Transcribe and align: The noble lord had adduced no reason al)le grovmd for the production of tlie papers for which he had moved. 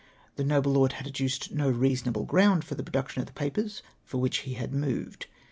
The 0.35 0.43
noble 0.43 0.71
lord 0.71 0.93
had 0.93 1.05
adduced 1.05 1.51
no 1.51 1.69
reason 1.69 2.11
al)le 2.11 2.25
grovmd 2.25 2.63
for 2.63 2.73
the 2.73 2.81
production 2.81 3.21
of 3.21 3.27
tlie 3.27 3.35
papers 3.35 3.83
for 4.03 4.17
which 4.17 4.37
he 4.37 4.55
had 4.55 4.73
moved. 4.73 5.27